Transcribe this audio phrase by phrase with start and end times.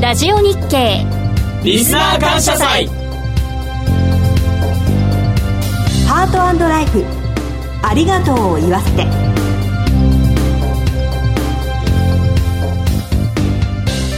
[0.00, 1.04] ラジオ日経。
[1.62, 2.86] リスナー感謝祭。
[6.08, 7.04] ハートライフ。
[7.82, 9.04] ありがとうを言わせて。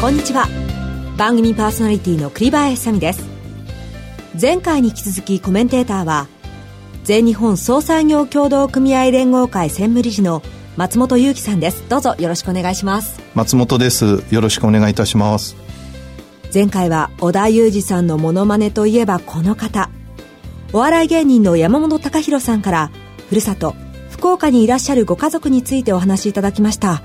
[0.01, 0.47] こんにちは。
[1.19, 3.25] 番組パーソナリティの栗林さみです。
[4.41, 6.29] 前回に引き続きコメンテーターは
[7.03, 10.43] 全日本総産業協同組合連合会専務理事の
[10.77, 11.83] 松本裕樹さんです。
[11.89, 13.21] どうぞよろしくお願いします。
[13.35, 14.23] 松本です。
[14.31, 15.57] よろしくお願いいたします
[16.53, 19.89] 前回は織田裕二さんのモノマネといえばこの方。
[20.75, 22.91] お笑い芸人の山本隆弘さんから
[23.29, 23.75] ふるさと
[24.11, 27.03] 福岡にいらっしゃるご家族についてお話しいただきました。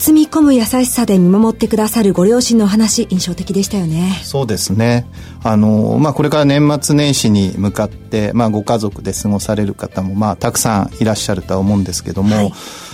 [0.00, 4.18] 包み込む優しさで見守ってくださるご両親のお話印象的でしたよね。
[4.24, 5.06] そうですね。
[5.44, 12.52] あの、まあ、これから年末年始に向かって、まあ、ご家族で過ごされる方も、まあ、たくさんいらっしゃるとは思うんですけども、はい、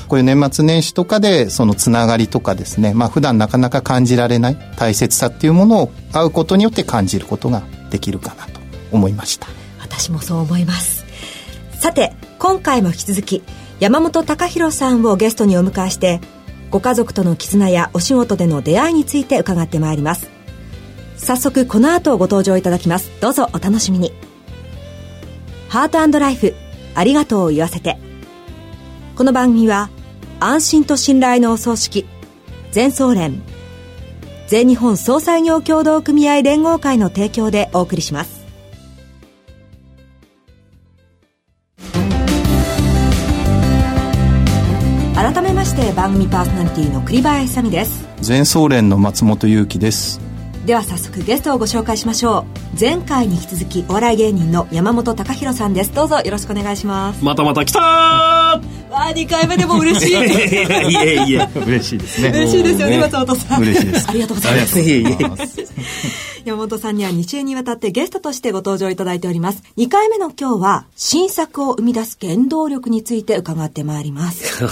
[0.08, 9.46] こういう年末年始とかでそのつながりとかですね、まあ、普段なかなか感じられない大切さっていうものを会うことによって感じることができるかなと思いました。
[9.80, 11.04] 私もそう思います。
[11.78, 13.44] さて今回も引き続き
[13.78, 16.20] 山本隆弘さんをゲストにお迎えして
[16.70, 20.28] ご家族との絆やお仕事での出会いについて伺ってまいります。
[21.16, 23.10] 早速この後ご登場いただきます。
[23.20, 24.12] どうぞお楽しみに。
[25.68, 26.54] ハートライフ
[26.94, 27.98] ありがとうを言わせて。
[29.16, 29.88] この番組は
[30.40, 32.06] 安心と信頼のお葬式
[32.70, 33.42] 全総連
[34.46, 38.35] 全日本総裁業協同組合連合会の提供でお送りします。
[45.96, 48.06] 番組パーソナリティの栗林さみです。
[48.20, 50.20] 全総連の松本裕樹です。
[50.66, 52.78] では早速ゲストをご紹介しましょう。
[52.78, 55.94] 前回に引き続きお笑い芸人の山本隆弘さんです。
[55.94, 57.24] どうぞよろしくお願いします。
[57.24, 57.82] またまた来たー！
[57.82, 58.60] わ
[58.92, 60.12] あ2回目でも嬉しい。
[60.12, 60.20] いえ
[61.24, 62.28] いえ嬉しいですね。
[62.28, 63.62] 嬉しいですよね松本さん。
[63.62, 64.10] 嬉しいです。
[64.10, 64.78] ありがとうございます。
[64.78, 65.16] いえいえ
[66.44, 69.62] 山本さんには2週にわたってゲストとしてご登場いただいております。
[69.78, 74.64] 2回目の今日は、新作を生み出す原動力について伺ってまいります。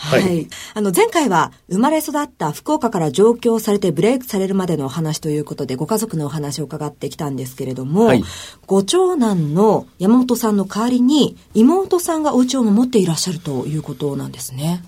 [0.00, 0.48] はい、はい。
[0.74, 8.24] あの、前回は生まれ育った福岡から上京されてブレイクされるまでのお話ということで、ご家族のお話を伺ってきたんですけれども、はい、
[8.66, 14.82] ご長男の山本さんの代わりに、妹さんがお家を守っていらっしゃるということなんですね。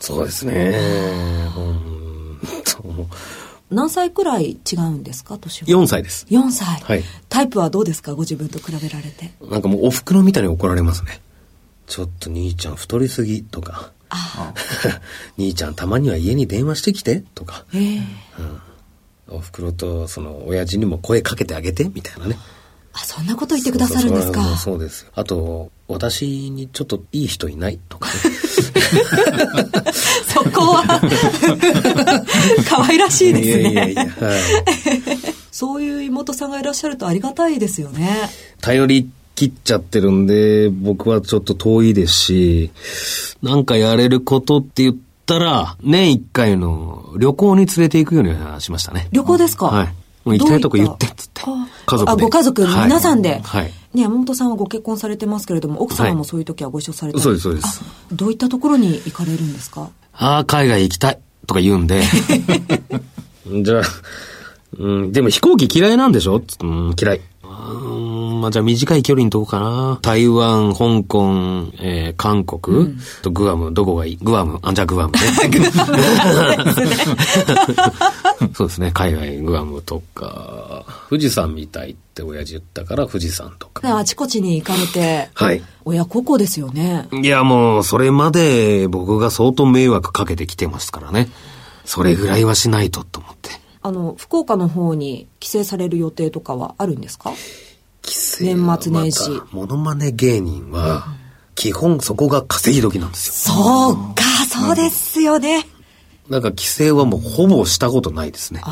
[0.00, 1.48] そうですね。
[1.54, 3.06] 本当。
[3.70, 5.36] 何歳くらい違うんですか？
[5.38, 5.68] 年は。
[5.68, 6.26] 4歳です。
[6.30, 6.66] 4歳。
[6.80, 7.02] はい。
[7.28, 8.14] タイプはどうですか？
[8.14, 9.32] ご自分と比べられて。
[9.42, 11.20] なんかもうお袋みたいに怒られますね。
[11.86, 14.54] ちょっと兄ちゃん太りすぎとかあ
[15.38, 18.02] 兄ちゃんたまには家に電話してきてとか、えー
[19.30, 22.38] うん、お袋とその親父にも声かけてあげてみたいなね。
[22.94, 24.56] あそんなこと言ってくださるんですか？
[24.56, 27.78] そうですあと私にちょっといい人いない？
[27.88, 28.14] とか、ね、
[30.26, 31.00] そこは。
[32.68, 33.70] 可愛らしいですね。
[33.70, 34.40] いやいやいや、はい、
[35.52, 38.30] そういう妹さんがいらっしゃるとありがたいですよね。
[38.60, 39.08] 頼り
[39.38, 42.70] 切っちゃってるんで僕はちょっと遠いですし
[43.40, 49.66] なんかやれることって言ったら年一回の旅行に連れて行くようにはしましたね旅行ですか？
[49.66, 49.88] はい
[50.24, 51.42] もう行きたいとこ言ってっつって。
[51.86, 52.10] 家族で。
[52.10, 53.38] あ、ご家族、皆さんで。
[53.38, 53.72] はい。
[53.94, 57.82] ね、山本さんはご結婚されてますけれども、奥様もそういう時はご一緒されて、はい、そうです、そうです。
[58.12, 59.88] どういったところに行かれるんですか？
[60.12, 62.02] ああ、海外行きたいとか言うんで。
[63.62, 63.82] じゃあ、
[64.78, 66.42] うん、でも飛行機嫌いなんでしょ？
[66.62, 67.20] うん、嫌い。
[68.38, 69.98] まあ、じゃあ短い距離にとこかな。
[70.02, 74.16] 台湾、香港、えー、韓国、うん、とグアム、どこがいい？
[74.16, 75.18] グアム、あ、じゃあグアムね。
[78.54, 83.98] そうですね、海外、グアムとか、富士山みたいって親父言ったから富士山とか。
[83.98, 85.62] あちこちに行かれて、はい。
[85.84, 87.08] 親孝行ですよね。
[87.12, 91.28] いや、もう、それまで僕が相当迷惑かけてきてますからね。
[91.84, 93.50] それぐらいはしないとと思って。
[93.80, 97.32] あの、福岡の方に帰省される予定とかはあるんですか？
[98.40, 99.42] 年末年始。
[99.52, 101.06] モノマネ芸人は、
[101.54, 103.54] 基本そこが稼ぎ時なんですよ。
[103.54, 105.66] そうか、そうですよね。
[106.28, 108.62] なんか帰省はもうほぼしたことないですね。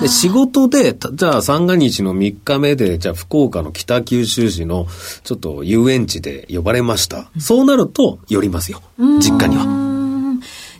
[0.00, 4.86] で仕事で、じゃあ三が日の3日目で、じゃあ福岡の北九州市の
[5.24, 7.28] ちょっと遊園地で呼ばれました。
[7.34, 8.82] うん、そうなると寄りますよ。
[9.20, 9.66] 実家には。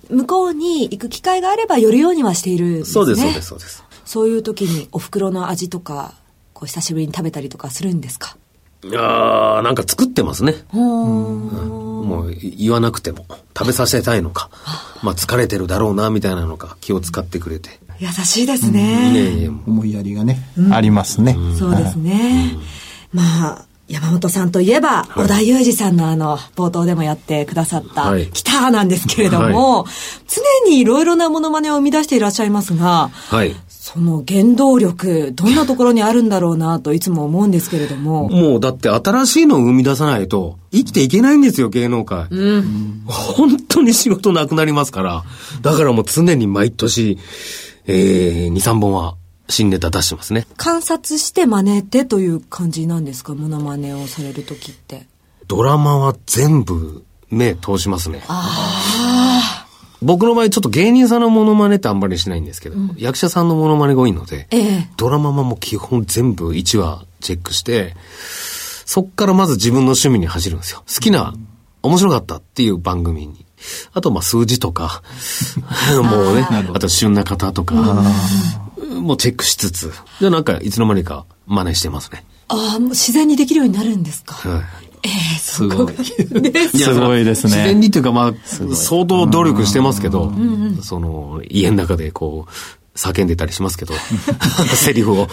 [0.08, 2.92] 向こうに行く機会があれば寄るようにはしているんですね。
[2.92, 3.84] そうです、そうです、そうです。
[4.04, 6.14] そういう時にお袋の味とか
[6.56, 8.34] こう久しぶりに食べたりとかするんですか？
[8.82, 10.54] いやなんか作ってますね。
[10.72, 13.26] うん、もう言わなくても。
[13.58, 14.48] 食べさせたいのか、
[15.02, 16.78] まあ疲れてるだろうなみたいなのか。
[16.80, 17.78] 気を使ってくれて。
[17.98, 19.12] 優しいですね。
[19.12, 19.48] いえいえ。
[19.48, 20.38] 思いやりがね、
[20.72, 21.36] ありますね。
[21.58, 22.54] そうですね。
[23.12, 29.92] まあ、山本さんといえば、はい、小田裕二さんのあの、冒頭でもやってくださった、はい、ギターなんですけれども、はい、
[30.64, 33.54] 常にいろいろなものまねを生み出していらっしゃいますが、はい、
[33.88, 38.28] その原動力、どんなところにあるんだろうなといつも思うんですけれども。
[38.28, 42.26] もうだって新しいのを生み出さないと生きていけないんですよ、芸能界。
[42.28, 45.22] うん、本当に仕事なくなりますから。
[45.62, 47.16] だからもう常に毎年、
[47.86, 49.14] えー、2、3本は
[49.48, 50.48] 新ネタ出してますね。
[50.56, 53.36] 観察して真似てという感じなんですか？
[53.36, 55.06] モノマネをされる時って。
[55.46, 58.24] ドラマは全部目通しますね。
[58.26, 59.55] ああ。
[60.06, 67.96] 僕の場合ちょっと芸人さんのモノマネってあんまりしないんですけど、うん、役者さんのモノマネが多いので、ええ、ドラマも基本全部1話チェックして、
[68.84, 70.84] そっからまず自分の趣味に走るんですよ。
[70.86, 71.34] 好きな、
[71.82, 73.44] 面白かったっていう番組に。
[73.94, 75.02] あとまあ数字とか、
[76.04, 82.24] もうね、あと旬な方とか、もうチェックしつつ、でなんかいつの間にか真似してますね。
[82.46, 84.34] ああ、もう自然にできるようになるんですか？
[84.34, 84.85] はい。
[85.02, 85.94] ええー、すごい。
[86.68, 87.50] すごいですね。
[87.50, 88.34] 自然にっていうかまあ、
[88.74, 90.32] 相当努力してますけど、
[90.82, 92.50] その、家の中でこう、
[92.96, 93.94] 叫んでたりしますけど、
[94.74, 95.28] セリフを。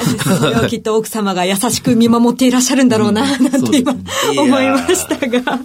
[0.70, 3.96] きっと奥様が優しく見守っていらっしゃるんだろうな、なんて今、
[4.38, 5.60] 思いましたが。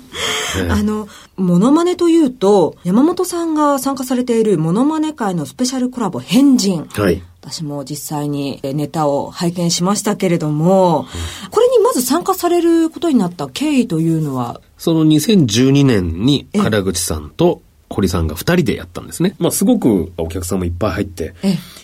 [0.71, 6.89] あの、モノマネというと、山本さんが参加されているモノマネ界のスペシャルコラボ、変人。
[6.93, 7.23] はい。
[7.41, 11.07] 私も実際にネタを拝見しましたけれども、
[11.51, 14.61] これにまず参加されることになった経緯というのは？
[14.77, 19.35] その2012年に原口さんと堀さんが二人でやったんですね。
[19.39, 21.35] まあすごくお客さんもいっぱい入って、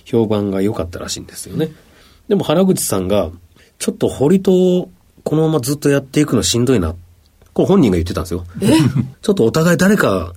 [0.04, 1.70] 評判が良かったらしいんですよね。
[2.28, 3.30] でも原口さんが、
[3.78, 4.88] ちょっと堀と
[5.24, 6.94] このままずっとやっていくのしんどいな。
[7.52, 8.44] これ本人が言ってたんですよ。
[9.22, 10.34] ちょっとお互い誰か、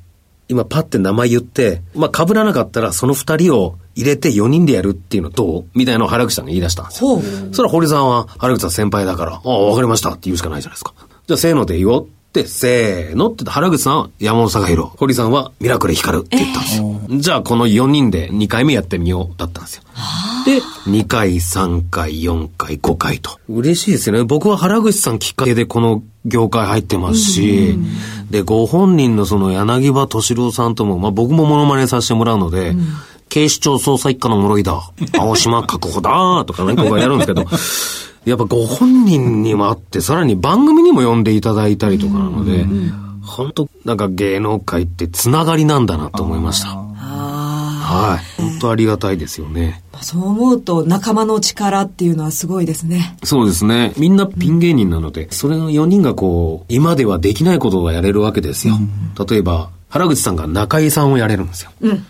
[0.50, 5.66] 今パッて名前言って、まあ被らなかったらその二人を入れて4人でやるっていうのどう？
[5.74, 7.20] みたいなのを原口さんが言い出したんですよ。
[7.52, 10.94] それは堀さんは原口さん先輩だから、ああ、わかりましたって言うしかないじゃないですか。
[11.28, 12.08] じゃあせーので言おう、
[12.46, 17.02] せーのって原口さんは山本坂弘、堀さんはミラクル光るって言ったんですよ。
[17.10, 19.84] えー、じゃあこの4人で2回目やってみようだったんですよ。
[20.48, 23.38] で、2回、3回、4回、5回と。
[23.50, 24.24] 嬉しいですよね。
[24.24, 27.78] 僕は原口さんきっかけでこの業界入ってますし、
[28.30, 32.88] で、ご本人のその柳葉敏郎さんとも、まあ僕もモノマネさせてもらうので、うん
[33.30, 34.82] 警視庁捜査一課の室井だ。
[35.18, 36.46] 青島確保だ。
[36.46, 37.46] とかね、僕はやるんですけど、
[38.24, 42.66] やっぱご本人にもあって、さらに番組にも呼んでいただいたりとかなので、
[43.22, 46.87] 本当なんか芸能界ってつながりなんだなと思いました。
[47.88, 48.42] はい。
[48.42, 49.82] 本当ありがたいですよね。
[50.02, 53.18] そう思うと仲間の力っていうのはすごいですね。
[53.24, 53.94] そうですね。
[53.98, 58.76] みんなピン芸人なので、それの4人がこう、今ではできないことがやれるわけですよ。
[59.28, 61.72] 例えば、原口さんが中井さんをやれるんですよ。
[61.82, 62.06] うん。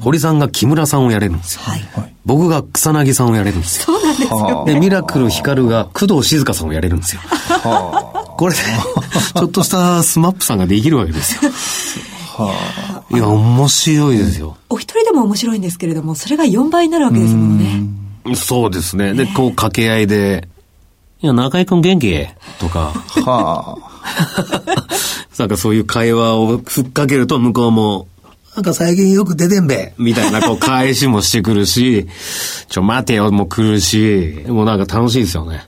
[0.00, 1.62] 堀さんが木村さんをやれるんですよ。
[1.62, 2.14] はい。
[2.24, 3.98] 僕が草薙さんをやれるんですよ。
[3.98, 7.22] そうなんですよ、ね、で、ミラクル光が工藤静香さんをやれるんですよ。
[7.24, 8.60] はあ、これで、
[9.34, 11.50] ちょっとしたスマップさんができるわけですよ。
[12.36, 12.52] は
[12.90, 14.56] あ、いや、面白いですよ。
[14.68, 18.34] お一人でも面白いんですけれども、それが4倍になるわけですもんね。
[18.36, 19.14] そうですね。
[19.14, 20.48] で、こう掛け合いで、
[21.20, 22.26] いや、中井くん元気？
[22.60, 22.92] とか。
[23.24, 23.88] はあ。
[25.38, 28.08] なんかそういう会話をふっかけると向こうも、
[28.54, 32.08] なんか最近よく出てんべみたいなこう返しもしてくるし、
[32.68, 35.62] ちょ待てよも来るし、もうなんか楽しいですよね。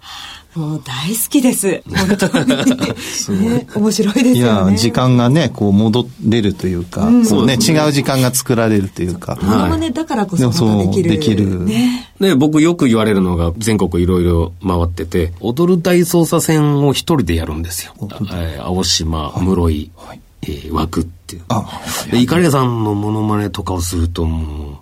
[0.61, 1.83] もう大好きです。
[1.89, 2.95] 本当に。
[3.01, 3.51] すごい。
[3.51, 4.39] ね、面白いですよね。
[4.39, 9.39] いや、時間がね、こう戻れるというか、うん、こうね、違う時間が作られるというか。
[9.41, 10.51] モノマネだからこそ
[10.83, 11.11] できる。
[11.11, 11.65] できる。
[11.65, 12.13] ね。
[12.21, 17.95] ね、僕よく言われるのが全国いろいろ回ってて、踊る大捜査線を一人でやるんですよ。
[18.33, 21.43] えー、青島、室井、はい、えー、枠っていう。
[21.49, 21.65] あ、
[22.11, 24.77] で、イカリアさんのモノマネとかをすると、もう、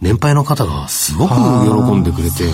[0.00, 2.44] 年配の方がすごく喜んでくれて、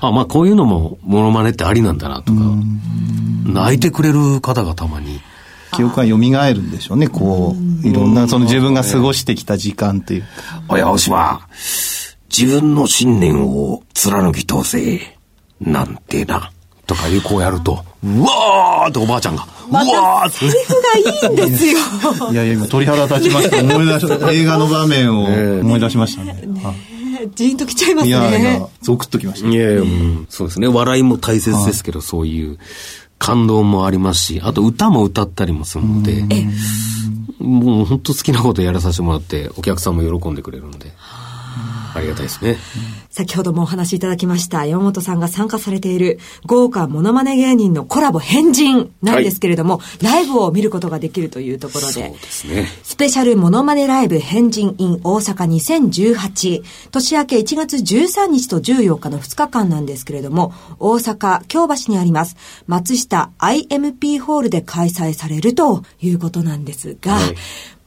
[0.00, 2.40] あ、まあこういうのもモノマネってありなんだなとか、
[3.44, 5.20] 泣いてくれる方がたまに。
[5.74, 6.16] 記憶が蘇
[6.54, 10.24] るんでしょうね、こう、いろんな、その自分が過ごしてきた時間っていう。
[10.68, 11.46] おや、おしま、
[12.36, 15.18] 自分の信念を貫き通せ、
[15.60, 16.52] なんてな。
[16.86, 20.38] とかいうこうやると、うわーっておばあちゃんが、うわーって。
[20.38, 21.78] セリフがいいんですよ。
[22.32, 23.58] いやいや、今鳥肌立ちました。
[23.62, 24.32] 思い出した。
[24.32, 26.32] 映画の場面を思い出しましたね。
[26.32, 26.97] ね
[27.34, 28.10] ジーンときちゃいますね。
[28.10, 29.48] いやいや、ゾクッときました。
[29.48, 30.68] いやいや、うん、そうですね。
[30.68, 32.58] 笑いも大切ですけど、そういう
[33.18, 36.24] 感動もありますし、あと歌も歌ったりもするので、
[37.38, 40.92] もう本当好きなことやらさせてもらって、お客さんも喜んでくれるので。
[40.98, 41.27] あ
[42.00, 42.56] りがたいですね。
[43.10, 52.66] 先ほどもお話しいただきました、山本さんが参加されている豪華モノマネ芸人のコラボ変人なんですけれども、はい、ライブを見ることができるというところで、そうですね。
[52.82, 56.62] スペシャルモノマネライブ変人 in 大阪2018、
[56.92, 62.36] 年明け1月13日と14日の2日間なんですけれども、大阪京橋にあります、
[62.66, 67.34] 松下 IMP ホールで開催されるということなんですが、はい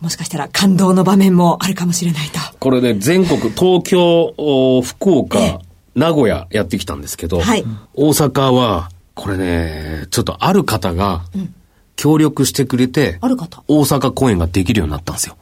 [0.02, 2.40] もしかしたら感動の場面もあるかもしれないと。
[2.60, 5.62] これで全国、東京、福岡、
[5.96, 11.24] 名古屋やってきたんですけど、はい、大阪は、これね、ちょっとある方が、
[11.96, 15.38] 協力してくれて、ある方大阪公演ができるようになったんですよ。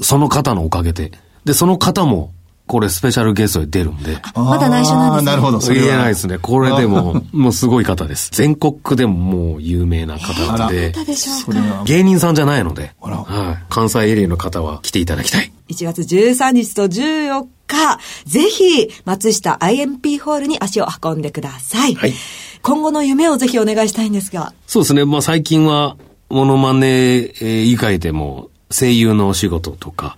[0.00, 1.12] その方のおかげで。
[1.44, 2.32] で、その方も、
[2.70, 4.16] これスペシャルゲストで出るんで。
[4.36, 5.30] まだ内緒なんですね。
[5.32, 5.58] なるほど。
[5.58, 6.38] 言えないですね。
[6.38, 8.30] これでも、もうすごい方です。
[8.32, 10.90] 全国区でももう有名な方で。
[10.92, 13.64] でしょうか芸人さんじゃないので、はい。
[13.70, 15.52] 関西エリアの方は来ていただきたい。
[15.68, 21.96] 1月13日と14日、ぜひ、松下 IMP ホールに足を運んでください。
[21.96, 22.14] はい。
[22.62, 24.52] 今後の夢をぜひお願いしたいんですが。
[24.68, 25.04] そうですね。
[25.04, 25.96] まあ最近は、
[26.28, 30.16] モノマネ、えー、以外でも、声優のお仕事とか、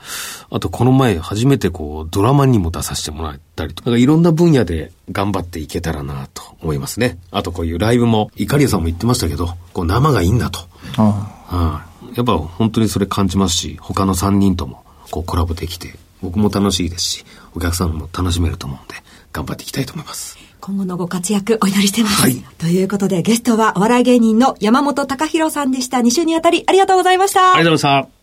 [0.50, 7.18] あとこの前初めてこうドラマにも出させてもらったりとか、いろんな分野で頑張っていけたらなと思いますね。
[7.30, 10.60] あとこういうライブも、イカリアさんも言ってましたけど、こう生がいいんだと。
[10.96, 18.94] ああやっぱ本当にそれ感じますし、他の3人ともこうコラボできて、僕も楽しいですし、お客さんも楽しめると思うんで、
[19.32, 20.36] 頑張っていきたいと思います。
[20.60, 22.22] 今後のご活躍お祈りしてます。
[22.22, 22.36] はい。
[22.58, 25.98] ということで、ゲストはお笑い芸人の山本隆弘さんでした。
[25.98, 27.54] 2週にあたりありがとうございました。
[27.54, 28.21] ありがとうございました。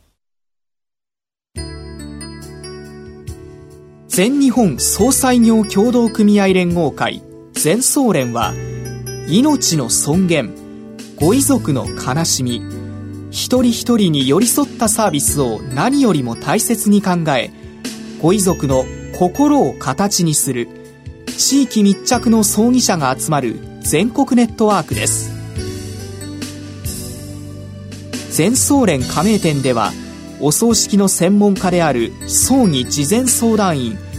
[4.19, 7.23] 全日本総裁業協同組合連合会。
[7.53, 8.53] 全総連は
[9.29, 10.53] 命の尊厳
[11.15, 12.61] ご遺族の悲しみ。
[13.31, 17.51] 一人一人に寄り添ったサービスを何よりも大切に考え
[18.21, 18.83] ご遺族の
[19.17, 20.67] 心を形にする
[21.37, 25.31] 地域密着の葬儀者が集まる全国ネットワークです。
[28.31, 29.93] 全総連加盟店では
[30.41, 34.08] お葬式の専門家である葬儀事前相談員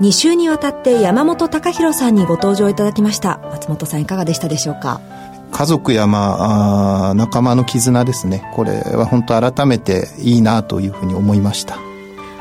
[0.00, 3.40] 2週にわたって山本隆弘さんにご登場いただきました。
[3.50, 5.00] 松本さんいかがでしたでしょうか？
[5.52, 8.46] 家族やまあ仲間の絆ですね。
[8.54, 11.78] これは本当改めていいなというふうに思いました。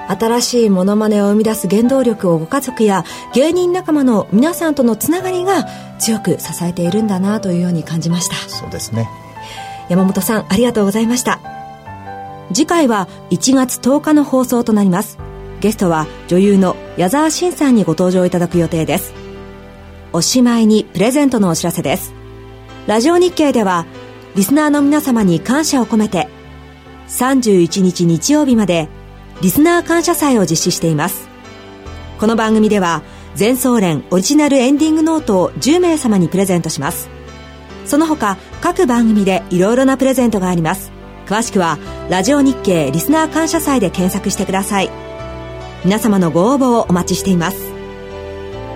[0.09, 5.65] 新しいモノマネを生み出す原動力をご家族や芸人仲間の皆さんとのつながりが
[5.97, 8.35] 強く支えているんだなというように感じました。
[8.49, 9.07] そうですね。
[9.87, 11.39] 山本さんありがとうございました。
[12.53, 15.17] 次回は1月10日の放送となります。
[15.61, 19.13] ゲストは女優の矢沢慎さんにご登場いただく予定です。
[20.13, 22.13] おしまいにプレゼントのお知らせです。
[22.87, 23.85] ラジオ日経では
[24.35, 26.27] リスナーの皆様に感謝を込めて
[27.07, 28.87] 31日日曜日まで
[29.41, 31.27] リスナー感謝祭を実施しています。
[32.19, 33.01] この番組では
[33.35, 37.09] 全総連オリジナルエンディングノートを10名様にプレゼントします。
[37.85, 40.93] その他各番組でいろいろなプレゼントがあります。
[41.25, 41.77] 詳しくは
[42.09, 45.04] ラジオ日経リスナー感謝祭で検索してください。
[45.85, 47.71] 皆様のご応募をお待ちしています。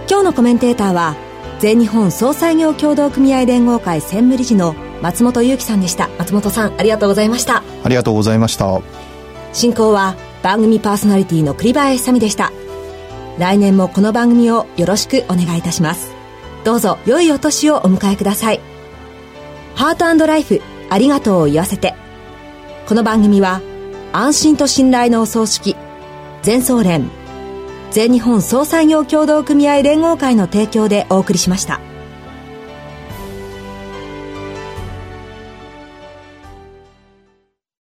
[0.08, 1.16] 今日のコメンテーターは
[1.58, 6.08] 全日本総裁業協同組合連合会専務理事の松本裕樹さんでした。
[6.20, 7.64] 松本さんありがとうございました。
[7.84, 8.80] ありがとうございました。
[9.54, 12.52] 進行は番組パーソナリティの栗林さみでした。
[13.40, 16.12] 来年もこの番組をよろしくお願いいたします。
[16.64, 18.60] どうぞ良いお年をお迎えください。
[19.74, 20.62] ハートライフ
[20.92, 21.96] ありがとうを言わせて。
[22.88, 23.62] この番組は
[24.14, 25.76] 安心と信頼のお葬式
[26.42, 27.10] 全総連
[27.92, 31.89] 全日本総裁業協同組合連合会の提供でお送りしました。